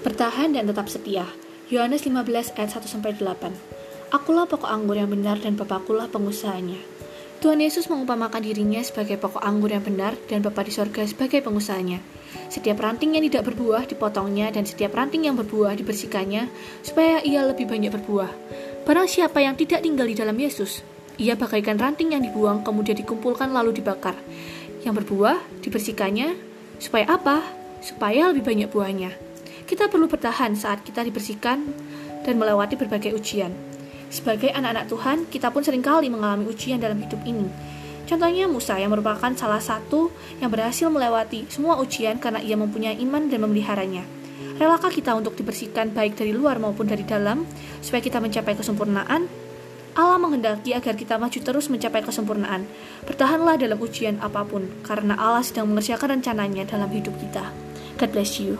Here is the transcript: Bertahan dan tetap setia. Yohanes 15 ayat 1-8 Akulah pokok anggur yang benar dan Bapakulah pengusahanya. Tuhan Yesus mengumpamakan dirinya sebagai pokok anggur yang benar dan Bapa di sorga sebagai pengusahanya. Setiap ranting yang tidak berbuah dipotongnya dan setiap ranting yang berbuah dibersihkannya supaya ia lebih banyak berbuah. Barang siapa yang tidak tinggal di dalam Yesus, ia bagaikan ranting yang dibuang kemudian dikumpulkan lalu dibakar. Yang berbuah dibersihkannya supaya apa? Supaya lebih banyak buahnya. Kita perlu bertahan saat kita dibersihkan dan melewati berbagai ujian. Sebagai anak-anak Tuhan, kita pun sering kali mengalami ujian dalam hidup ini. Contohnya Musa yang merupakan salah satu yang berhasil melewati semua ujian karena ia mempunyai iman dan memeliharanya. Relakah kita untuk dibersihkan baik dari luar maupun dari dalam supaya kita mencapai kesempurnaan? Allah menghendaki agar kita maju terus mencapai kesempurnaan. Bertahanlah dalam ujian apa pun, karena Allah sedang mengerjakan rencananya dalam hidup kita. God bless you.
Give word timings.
Bertahan 0.00 0.56
dan 0.56 0.64
tetap 0.64 0.88
setia. 0.88 1.28
Yohanes 1.68 2.08
15 2.08 2.56
ayat 2.56 2.70
1-8 2.72 3.20
Akulah 4.16 4.48
pokok 4.48 4.64
anggur 4.64 4.96
yang 4.96 5.12
benar 5.12 5.36
dan 5.36 5.60
Bapakulah 5.60 6.08
pengusahanya. 6.08 6.80
Tuhan 7.44 7.60
Yesus 7.60 7.92
mengumpamakan 7.92 8.40
dirinya 8.40 8.80
sebagai 8.80 9.20
pokok 9.20 9.44
anggur 9.44 9.68
yang 9.68 9.84
benar 9.84 10.16
dan 10.24 10.40
Bapa 10.40 10.64
di 10.64 10.72
sorga 10.72 11.04
sebagai 11.04 11.44
pengusahanya. 11.44 12.00
Setiap 12.48 12.80
ranting 12.80 13.16
yang 13.16 13.24
tidak 13.28 13.52
berbuah 13.52 13.84
dipotongnya 13.84 14.48
dan 14.48 14.64
setiap 14.64 14.96
ranting 14.96 15.28
yang 15.28 15.36
berbuah 15.36 15.76
dibersihkannya 15.76 16.48
supaya 16.80 17.20
ia 17.20 17.44
lebih 17.44 17.68
banyak 17.68 17.92
berbuah. 17.92 18.32
Barang 18.88 19.04
siapa 19.04 19.44
yang 19.44 19.52
tidak 19.56 19.84
tinggal 19.84 20.08
di 20.08 20.16
dalam 20.16 20.36
Yesus, 20.36 20.80
ia 21.20 21.36
bagaikan 21.36 21.76
ranting 21.76 22.16
yang 22.16 22.24
dibuang 22.24 22.64
kemudian 22.64 22.96
dikumpulkan 22.96 23.52
lalu 23.52 23.76
dibakar. 23.76 24.16
Yang 24.80 25.04
berbuah 25.04 25.60
dibersihkannya 25.60 26.40
supaya 26.80 27.04
apa? 27.04 27.44
Supaya 27.84 28.32
lebih 28.32 28.48
banyak 28.48 28.68
buahnya. 28.72 29.29
Kita 29.70 29.86
perlu 29.86 30.10
bertahan 30.10 30.58
saat 30.58 30.82
kita 30.82 31.06
dibersihkan 31.06 31.62
dan 32.26 32.34
melewati 32.42 32.74
berbagai 32.74 33.14
ujian. 33.14 33.54
Sebagai 34.10 34.50
anak-anak 34.50 34.90
Tuhan, 34.90 35.18
kita 35.30 35.54
pun 35.54 35.62
sering 35.62 35.78
kali 35.78 36.10
mengalami 36.10 36.50
ujian 36.50 36.82
dalam 36.82 36.98
hidup 36.98 37.22
ini. 37.22 37.46
Contohnya 38.02 38.50
Musa 38.50 38.74
yang 38.82 38.90
merupakan 38.90 39.30
salah 39.38 39.62
satu 39.62 40.10
yang 40.42 40.50
berhasil 40.50 40.90
melewati 40.90 41.46
semua 41.46 41.78
ujian 41.78 42.18
karena 42.18 42.42
ia 42.42 42.58
mempunyai 42.58 42.98
iman 42.98 43.30
dan 43.30 43.46
memeliharanya. 43.46 44.02
Relakah 44.58 44.90
kita 44.90 45.14
untuk 45.14 45.38
dibersihkan 45.38 45.94
baik 45.94 46.18
dari 46.18 46.34
luar 46.34 46.58
maupun 46.58 46.90
dari 46.90 47.06
dalam 47.06 47.46
supaya 47.78 48.02
kita 48.02 48.18
mencapai 48.18 48.58
kesempurnaan? 48.58 49.30
Allah 49.94 50.18
menghendaki 50.18 50.74
agar 50.74 50.98
kita 50.98 51.14
maju 51.14 51.38
terus 51.38 51.70
mencapai 51.70 52.02
kesempurnaan. 52.02 52.66
Bertahanlah 53.06 53.54
dalam 53.54 53.78
ujian 53.78 54.18
apa 54.18 54.42
pun, 54.42 54.66
karena 54.82 55.14
Allah 55.14 55.46
sedang 55.46 55.70
mengerjakan 55.70 56.18
rencananya 56.18 56.66
dalam 56.66 56.90
hidup 56.90 57.14
kita. 57.22 57.54
God 58.02 58.10
bless 58.10 58.42
you. 58.42 58.58